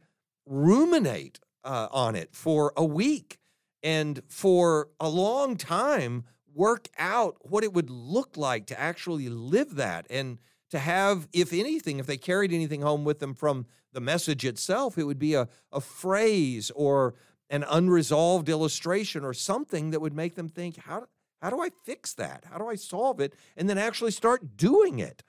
[0.44, 3.38] ruminate uh, on it for a week
[3.80, 9.76] and for a long time work out what it would look like to actually live
[9.76, 10.38] that and
[10.70, 14.98] to have, if anything, if they carried anything home with them from the message itself,
[14.98, 17.14] it would be a, a phrase or
[17.48, 21.06] an unresolved illustration or something that would make them think, how,
[21.40, 22.46] how do I fix that?
[22.50, 23.34] How do I solve it?
[23.56, 25.22] And then actually start doing it.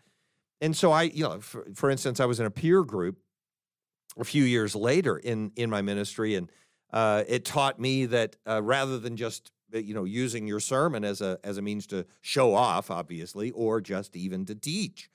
[0.59, 3.17] And so I, you know, for, for instance, I was in a peer group
[4.17, 6.51] a few years later in in my ministry, and
[6.91, 11.03] uh, it taught me that uh, rather than just uh, you know using your sermon
[11.03, 15.09] as a as a means to show off, obviously, or just even to teach,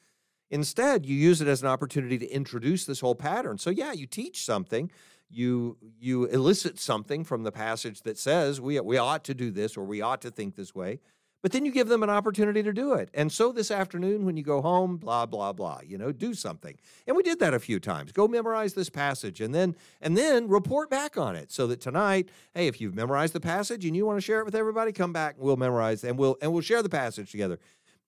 [0.50, 3.58] instead you use it as an opportunity to introduce this whole pattern.
[3.58, 4.90] So yeah, you teach something,
[5.30, 9.76] you you elicit something from the passage that says we we ought to do this
[9.76, 11.00] or we ought to think this way
[11.42, 13.10] but then you give them an opportunity to do it.
[13.14, 16.76] And so this afternoon, when you go home, blah, blah, blah, you know, do something.
[17.06, 18.10] And we did that a few times.
[18.10, 22.28] Go memorize this passage and then and then report back on it so that tonight,
[22.54, 25.12] hey, if you've memorized the passage and you want to share it with everybody, come
[25.12, 27.58] back and we'll memorize and we'll and we'll share the passage together.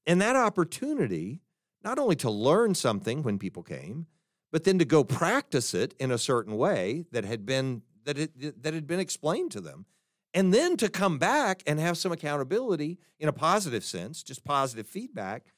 [0.06, 1.40] And that opportunity,
[1.84, 4.06] not only to learn something when people came,
[4.50, 8.62] but then to go practice it in a certain way that had been that it
[8.62, 9.86] that had been explained to them
[10.32, 14.86] and then to come back and have some accountability in a positive sense, just positive
[14.86, 15.52] feedback,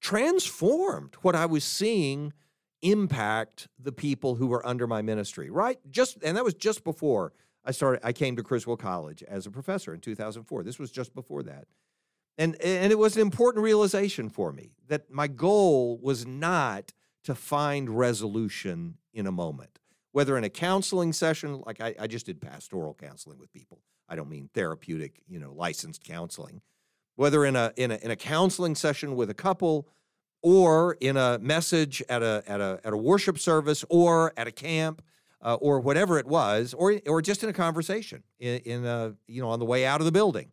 [0.00, 2.32] transformed what I was seeing
[2.80, 5.78] impact the people who were under my ministry, right?
[5.90, 7.32] Just and that was just before
[7.64, 10.64] I started I came to Criswell College as a professor in 2004.
[10.64, 11.66] This was just before that.
[12.38, 16.92] And and it was an important realization for me that my goal was not
[17.24, 19.78] to find resolution in a moment
[20.12, 23.80] whether in a counseling session, like I, I just did pastoral counseling with people.
[24.08, 26.60] I don't mean therapeutic, you know, licensed counseling.
[27.16, 29.88] Whether in a in a in a counseling session with a couple,
[30.42, 34.52] or in a message at a at a at a worship service, or at a
[34.52, 35.02] camp,
[35.42, 39.42] uh, or whatever it was, or or just in a conversation in, in a you
[39.42, 40.52] know on the way out of the building.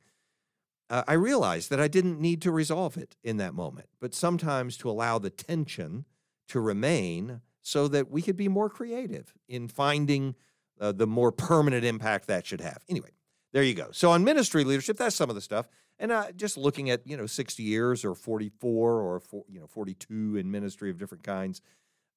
[0.90, 4.76] Uh, I realized that I didn't need to resolve it in that moment, but sometimes
[4.78, 6.06] to allow the tension
[6.48, 10.36] to remain so that we could be more creative in finding
[10.82, 12.80] uh, the more permanent impact that should have.
[12.90, 13.12] Anyway,
[13.54, 13.90] there you go.
[13.92, 15.70] So on ministry leadership, that's some of the stuff.
[16.00, 19.68] And uh, just looking at you know 60 years or 44 or four, you know
[19.68, 21.62] 42 in ministry of different kinds,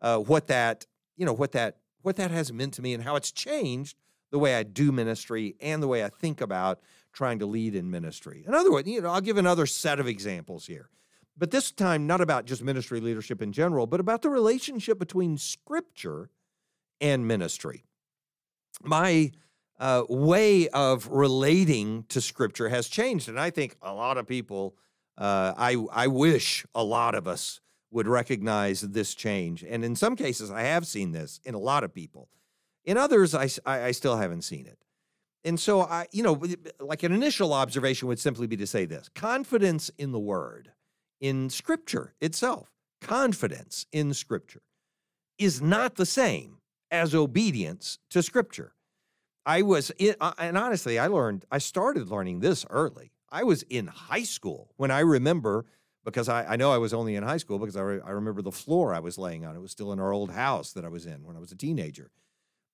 [0.01, 0.87] uh, what that
[1.17, 3.99] you know what that what that has meant to me and how it's changed
[4.31, 6.81] the way I do ministry and the way I think about
[7.13, 8.45] trying to lead in ministry.
[8.47, 10.89] In other words, you know, I'll give another set of examples here
[11.37, 15.39] but this time not about just ministry leadership in general, but about the relationship between
[15.39, 16.31] scripture
[17.01, 17.85] and ministry.
[18.83, 19.33] My
[19.79, 24.77] uh, way of relating to scripture has changed, and I think a lot of people,
[25.19, 29.63] uh, I, I wish a lot of us would recognize this change.
[29.63, 32.29] And in some cases, I have seen this in a lot of people.
[32.85, 34.79] In others, I, I, I still haven't seen it.
[35.45, 36.41] And so I, you know,
[36.81, 40.73] like an initial observation would simply be to say this confidence in the word
[41.23, 42.69] in Scripture itself.
[43.01, 44.61] Confidence in Scripture
[45.39, 46.59] is not the same
[46.91, 48.75] as obedience to Scripture.
[49.47, 53.13] I was, in, uh, and honestly, I learned, I started learning this early.
[53.31, 55.65] I was in high school when I remember,
[56.05, 58.43] because I, I know I was only in high school because I, re, I remember
[58.43, 59.57] the floor I was laying on.
[59.57, 61.57] It was still in our old house that I was in when I was a
[61.57, 62.11] teenager.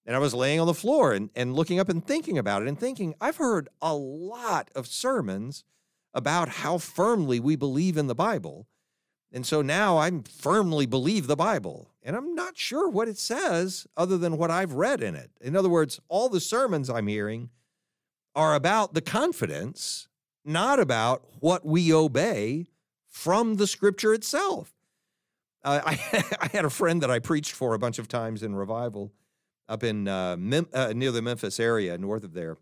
[0.04, 2.68] And I was laying on the floor and, and looking up and thinking about it
[2.68, 5.64] and thinking, I've heard a lot of sermons
[6.14, 8.66] about how firmly we believe in the Bible.
[9.30, 13.86] And so now I firmly believe the Bible, and I'm not sure what it says
[13.96, 15.30] other than what I've read in it.
[15.40, 17.50] In other words, all the sermons I'm hearing
[18.34, 20.08] are about the confidence,
[20.44, 22.68] not about what we obey
[23.06, 24.72] from the scripture itself.
[25.62, 28.54] Uh, I, I, had a friend that I preached for a bunch of times in
[28.54, 29.12] revival
[29.68, 32.56] up in uh, Mem- uh, near the Memphis area, north of there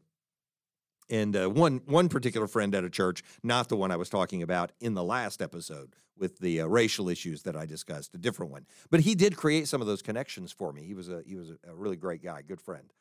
[1.09, 4.43] and uh, one one particular friend at a church, not the one I was talking
[4.43, 8.53] about in the last episode with the uh, racial issues that I discussed, a different
[8.53, 8.67] one.
[8.91, 10.83] But he did create some of those connections for me.
[10.83, 12.93] He was a he was a, really great guy, good friend.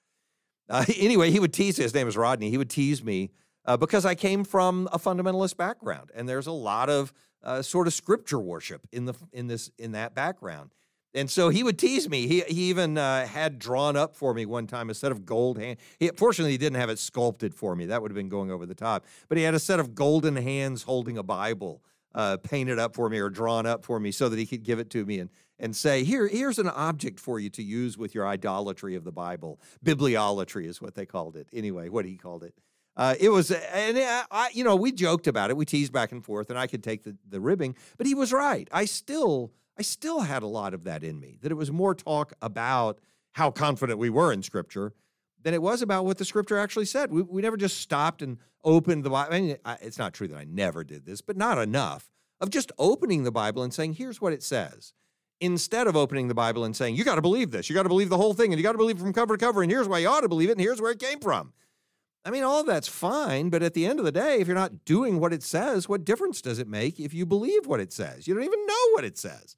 [0.69, 1.77] Uh, anyway, he would tease.
[1.77, 2.49] His name is Rodney.
[2.49, 3.31] He would tease me
[3.65, 7.13] uh, because I came from a fundamentalist background, and there's a lot of
[7.43, 10.71] uh, sort of scripture worship in the in this in that background.
[11.15, 12.27] And so he would tease me.
[12.27, 15.57] He, he even uh, had drawn up for me one time a set of gold
[15.57, 15.77] hand.
[15.97, 17.85] He, fortunately, he didn't have it sculpted for me.
[17.85, 19.05] That would have been going over the top.
[19.29, 21.81] But he had a set of golden hands holding a Bible
[22.13, 24.77] uh, painted up for me or drawn up for me so that he could give
[24.77, 28.13] it to me and, and say, Here, here's an object for you to use with
[28.13, 29.59] your idolatry of the Bible.
[29.85, 31.47] Bibliolatry is what they called it.
[31.53, 32.53] Anyway, what he called it.
[32.97, 33.97] Uh, it was, and
[34.31, 35.57] I, you know, we joked about it.
[35.57, 38.31] We teased back and forth, and I could take the, the ribbing, but he was
[38.31, 38.69] right.
[38.71, 41.93] I still I still had a lot of that in me, that it was more
[41.93, 42.99] talk about
[43.33, 44.93] how confident we were in Scripture
[45.41, 47.11] than it was about what the Scripture actually said.
[47.11, 49.33] We, we never just stopped and opened the Bible.
[49.33, 52.09] I mean, I, it's not true that I never did this, but not enough
[52.39, 54.93] of just opening the Bible and saying, here's what it says.
[55.41, 57.89] Instead of opening the Bible and saying, you got to believe this, you got to
[57.89, 59.87] believe the whole thing, and you got to believe from cover to cover, and here's
[59.87, 61.51] why you ought to believe it, and here's where it came from.
[62.23, 64.55] I mean, all of that's fine, but at the end of the day, if you're
[64.55, 67.93] not doing what it says, what difference does it make if you believe what it
[67.93, 68.27] says?
[68.27, 69.57] You don't even know what it says.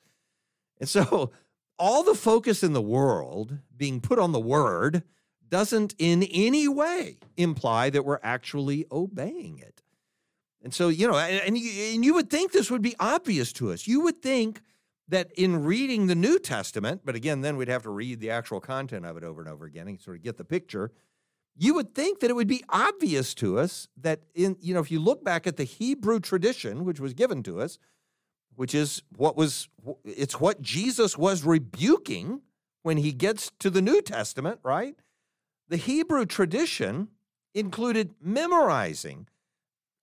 [0.80, 1.32] And so,
[1.80, 5.04] all the focus in the world being put on the word
[5.48, 9.84] doesn't in any way imply that we're actually obeying it.
[10.64, 13.54] And so, you know, and, and, you, and you would think this would be obvious
[13.54, 13.88] to us.
[13.88, 14.62] You would think
[15.08, 18.60] that in reading the New Testament, but again, then we'd have to read the actual
[18.60, 20.92] content of it over and over again and sort of get the picture
[21.58, 24.92] you would think that it would be obvious to us that in you know if
[24.92, 27.80] you look back at the Hebrew tradition which was given to us
[28.58, 29.70] which is what was
[30.04, 32.42] it's what Jesus was rebuking
[32.82, 34.96] when he gets to the New Testament, right?
[35.70, 37.10] The Hebrew tradition
[37.54, 39.28] included memorizing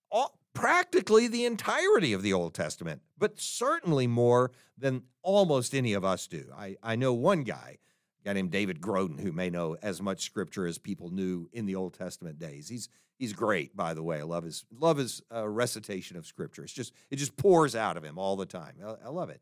[0.09, 6.05] all, practically the entirety of the Old Testament, but certainly more than almost any of
[6.05, 6.45] us do.
[6.55, 7.79] I, I know one guy
[8.25, 11.75] guy named David Groden, who may know as much scripture as people knew in the
[11.75, 12.67] Old Testament days.
[12.67, 14.19] He's he's great, by the way.
[14.19, 16.63] I love his love his uh, recitation of scripture.
[16.63, 18.75] It's just it just pours out of him all the time.
[18.83, 19.41] I, I love it.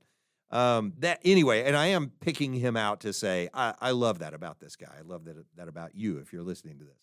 [0.52, 4.34] Um, that anyway, and I am picking him out to say I, I love that
[4.34, 4.94] about this guy.
[4.98, 7.00] I love that that about you if you're listening to this.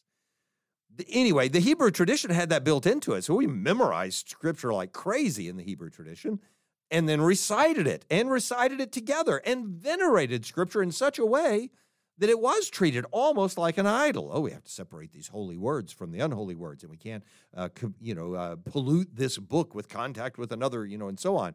[0.97, 4.93] The, anyway, the Hebrew tradition had that built into it, so we memorized scripture like
[4.93, 6.41] crazy in the Hebrew tradition
[6.91, 11.71] and then recited it and recited it together and venerated scripture in such a way
[12.19, 14.31] that it was treated almost like an idol.
[14.31, 17.25] Oh, we have to separate these holy words from the unholy words, and we can't,
[17.57, 21.37] uh, you know, uh, pollute this book with contact with another, you know, and so
[21.37, 21.55] on.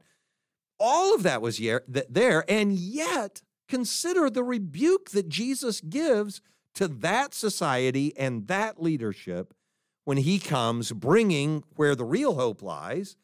[0.80, 6.42] All of that was there, and yet consider the rebuke that Jesus gives
[6.74, 9.54] to that society and that leadership
[10.04, 13.16] when he comes bringing where the real hope lies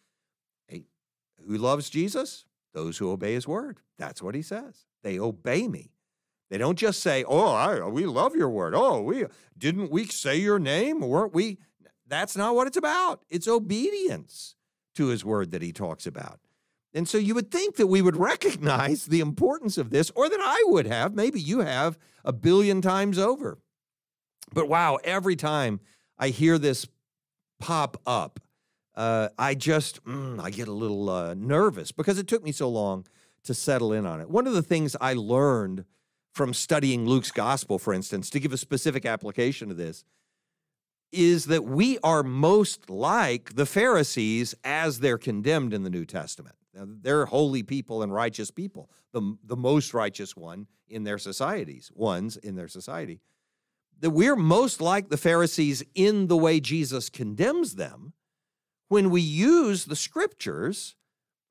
[1.48, 2.46] who loves Jesus?
[2.74, 3.80] Those who obey his word.
[3.98, 4.86] That's what he says.
[5.04, 5.92] They obey me.
[6.50, 9.26] They don't just say, "Oh, I, we love your word." Oh, we
[9.58, 11.00] didn't we say your name?
[11.00, 11.60] Weren't we?
[12.08, 13.24] That's not what it's about.
[13.30, 14.56] It's obedience
[14.96, 16.40] to his word that he talks about.
[16.94, 20.42] And so you would think that we would recognize the importance of this, or that
[20.42, 21.16] I would have.
[21.16, 23.58] Maybe you have a billion times over.
[24.54, 25.80] But wow, every time
[26.18, 26.86] I hear this
[27.60, 28.40] pop up,
[28.96, 32.70] uh, I just mm, I get a little uh, nervous because it took me so
[32.70, 33.06] long
[33.44, 34.30] to settle in on it.
[34.30, 35.86] One of the things I learned
[36.34, 40.04] from studying Luke's gospel, for instance, to give a specific application to this,
[41.12, 46.56] is that we are most like the Pharisees as they're condemned in the New Testament.
[46.74, 51.92] Now, they're holy people and righteous people, the, the most righteous one in their societies,
[51.94, 53.20] ones in their society.
[54.00, 58.14] That we're most like the Pharisees in the way Jesus condemns them
[58.92, 60.96] when we use the scriptures,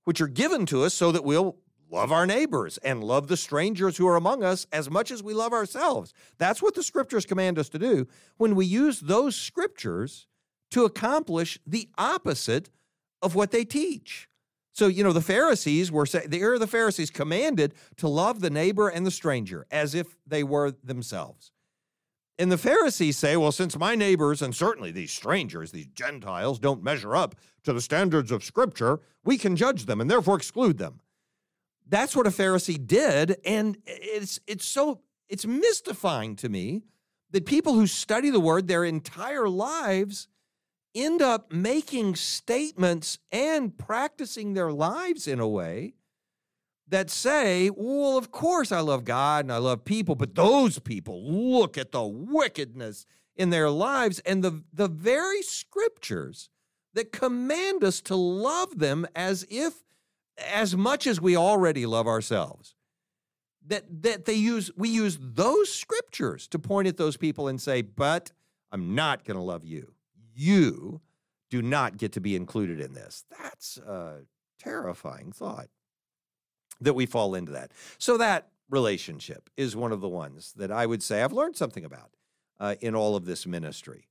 [0.05, 1.57] which are given to us so that we'll
[1.91, 5.33] love our neighbors and love the strangers who are among us as much as we
[5.33, 6.13] love ourselves.
[6.37, 8.07] That's what the scriptures command us to do.
[8.37, 10.27] When we use those scriptures
[10.73, 12.69] to accomplish the opposite
[13.23, 14.29] of what they teach.
[14.75, 18.41] So, you know, the Pharisees were saying, the era of the Pharisees commanded to love
[18.41, 21.53] the neighbor and the stranger as if they were themselves.
[22.41, 26.83] And the Pharisees say, well, since my neighbors and certainly these strangers, these Gentiles, don't
[26.83, 27.35] measure up
[27.65, 31.01] to the standards of Scripture, we can judge them and therefore exclude them.
[31.87, 33.37] That's what a Pharisee did.
[33.45, 36.81] And it's, it's so, it's mystifying to me
[37.31, 40.27] that people who study the word their entire lives
[40.95, 45.93] end up making statements and practicing their lives in a way
[46.91, 51.23] that say, well, of course I love God and I love people, but those people,
[51.25, 56.51] look at the wickedness in their lives and the, the very scriptures
[56.95, 59.85] that command us to love them as if,
[60.53, 62.75] as much as we already love ourselves.
[63.67, 67.83] That, that they use, we use those scriptures to point at those people and say,
[67.83, 68.33] but
[68.73, 69.93] I'm not going to love you.
[70.35, 71.03] You
[71.51, 73.25] do not get to be included in this.
[73.41, 74.23] That's a
[74.59, 75.69] terrifying thought
[76.81, 77.73] that we fall into that.
[77.99, 81.85] So that relationship is one of the ones that I would say I've learned something
[81.85, 82.11] about
[82.59, 84.09] uh, in all of this ministry.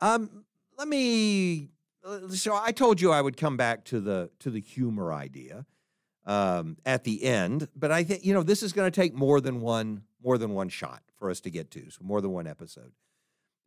[0.00, 0.44] Um,
[0.78, 1.70] let me.
[2.04, 5.66] Uh, so I told you I would come back to the to the humor idea
[6.24, 9.40] um, at the end, but I think you know this is going to take more
[9.40, 12.46] than one more than one shot for us to get to, so more than one
[12.46, 12.92] episode.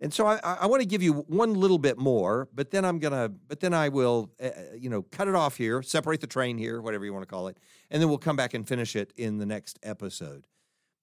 [0.01, 2.99] And so I, I want to give you one little bit more, but then I'm
[2.99, 6.57] gonna, but then I will, uh, you know, cut it off here, separate the train
[6.57, 7.57] here, whatever you want to call it,
[7.91, 10.47] and then we'll come back and finish it in the next episode.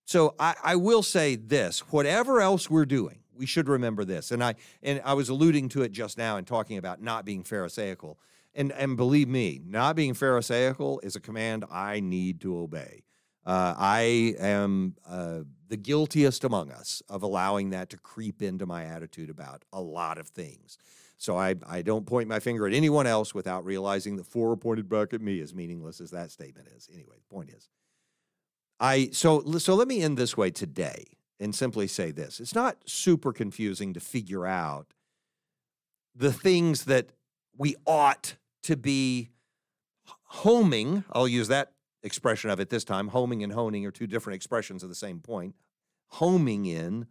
[0.07, 4.30] So I, I will say this: whatever else we're doing, we should remember this.
[4.30, 7.42] And I and I was alluding to it just now and talking about not being
[7.42, 8.18] pharisaical.
[8.55, 13.03] And and believe me, not being pharisaical is a command I need to obey.
[13.47, 18.84] Uh, I am uh, the guiltiest among us of allowing that to creep into my
[18.84, 20.78] attitude about a lot of things.
[21.16, 24.88] So I, I don't point my finger at anyone else without realizing that four pointed
[24.88, 26.88] back at me, as meaningless as that statement is.
[26.92, 27.68] Anyway, the point is,
[28.80, 31.05] I so so let me end this way today
[31.40, 34.92] and simply say this: it's not super confusing to figure out
[36.14, 37.12] the things that
[37.57, 39.30] we ought to be
[40.24, 41.05] homing.
[41.12, 41.72] I'll use that
[42.03, 43.09] expression of it this time.
[43.09, 45.55] Homing and honing are two different expressions of the same point.
[46.09, 47.07] Homing in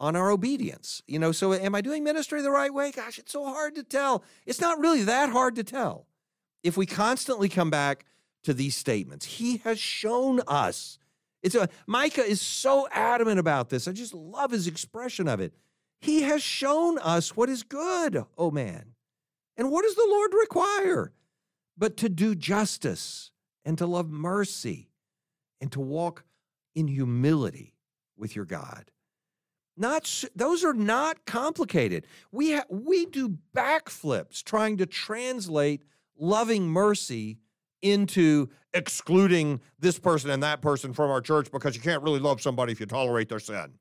[0.00, 1.02] on our obedience.
[1.06, 2.90] You know, so am I doing ministry the right way?
[2.90, 4.24] Gosh, it's so hard to tell.
[4.46, 6.06] It's not really that hard to tell.
[6.62, 8.04] If we constantly come back
[8.44, 10.98] to these statements, he has shown us.
[11.42, 13.88] It's a Micah is so adamant about this.
[13.88, 15.54] I just love his expression of it.
[16.00, 18.94] He has shown us what is good, oh man.
[19.56, 21.12] And what does the Lord require?
[21.76, 23.31] But to do justice
[23.64, 24.90] and to love mercy
[25.60, 26.24] and to walk
[26.74, 27.74] in humility
[28.16, 28.90] with your God.
[29.76, 32.06] Not those are not complicated.
[32.30, 35.82] We ha- we do backflips trying to translate
[36.18, 37.38] loving mercy
[37.80, 42.40] into excluding this person and that person from our church because you can't really love
[42.40, 43.74] somebody if you tolerate their sin.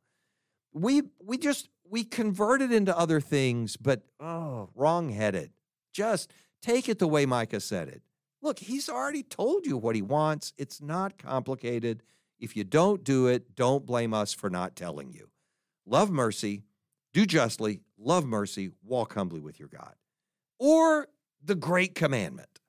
[0.73, 5.51] We we just we convert it into other things, but oh, wrong-headed.
[5.93, 8.01] Just take it the way Micah said it.
[8.41, 10.53] Look, he's already told you what he wants.
[10.57, 12.03] It's not complicated.
[12.39, 15.29] If you don't do it, don't blame us for not telling you
[15.85, 16.63] love mercy,
[17.13, 19.95] do justly, love mercy, walk humbly with your God.
[20.59, 21.07] Or
[21.43, 22.59] the great commandment.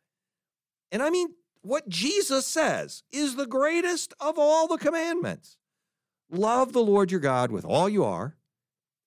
[0.91, 1.29] And I mean,
[1.63, 5.57] what Jesus says is the greatest of all the commandments.
[6.31, 8.37] Love the Lord your God with all you are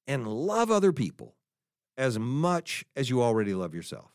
[0.08, 1.36] and love other people
[1.98, 4.15] as much as you already love yourself.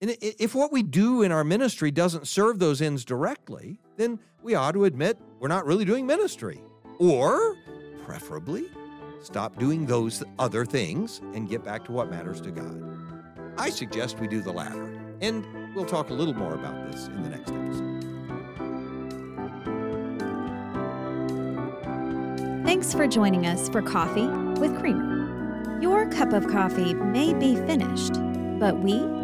[0.00, 4.54] And if what we do in our ministry doesn't serve those ends directly, then we
[4.54, 6.62] ought to admit we're not really doing ministry.
[7.00, 7.56] Or
[8.04, 8.66] preferably,
[9.20, 12.80] stop doing those other things and get back to what matters to God.
[13.58, 14.84] I suggest we do the latter,
[15.20, 15.44] and
[15.74, 18.04] we'll talk a little more about this in the next episode.
[22.64, 24.28] Thanks for joining us for Coffee
[24.60, 25.80] with Creamer.
[25.82, 28.12] Your cup of coffee may be finished,
[28.60, 29.17] but we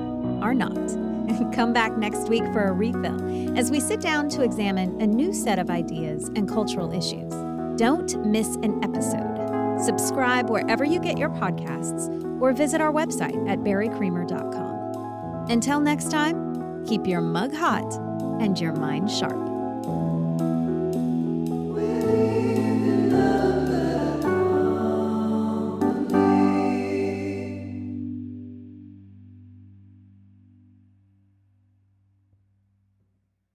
[0.44, 0.74] are not.
[1.54, 5.32] Come back next week for a refill as we sit down to examine a new
[5.32, 7.32] set of ideas and cultural issues.
[7.78, 9.80] Don't miss an episode.
[9.82, 15.48] Subscribe wherever you get your podcasts or visit our website at barrycreamer.com.
[15.48, 17.90] Until next time, keep your mug hot
[18.40, 19.53] and your mind sharp.